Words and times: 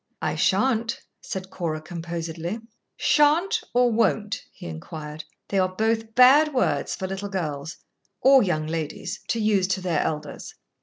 "I 0.19 0.33
shan't," 0.33 0.99
said 1.21 1.51
Cora, 1.51 1.79
composedly. 1.79 2.57
"Shan't 2.97 3.61
or 3.71 3.91
won't?" 3.91 4.41
he 4.51 4.65
inquired. 4.65 5.25
"They 5.49 5.59
are 5.59 5.75
both 5.75 6.15
bad 6.15 6.55
words 6.55 6.95
for 6.95 7.05
little 7.05 7.29
girls 7.29 7.77
or 8.19 8.41
young 8.41 8.65
ladies 8.65 9.19
to 9.27 9.39
use 9.39 9.67
to 9.67 9.81
their 9.81 9.99
elders." 10.01 10.55